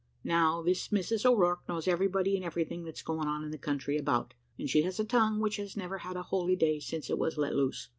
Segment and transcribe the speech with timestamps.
[0.23, 4.33] Now this Mrs O'Rourke knows everybody and everything that's going on in the country about;
[4.57, 7.53] and she has a tongue which has never had a holyday since it was let
[7.55, 7.87] loose.